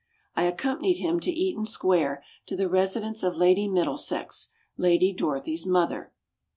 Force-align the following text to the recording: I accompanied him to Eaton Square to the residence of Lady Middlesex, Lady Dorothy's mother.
I 0.35 0.45
accompanied 0.45 0.97
him 0.97 1.19
to 1.19 1.31
Eaton 1.31 1.63
Square 1.67 2.23
to 2.47 2.55
the 2.55 2.67
residence 2.67 3.21
of 3.21 3.37
Lady 3.37 3.67
Middlesex, 3.67 4.49
Lady 4.75 5.13
Dorothy's 5.13 5.67
mother. 5.67 6.11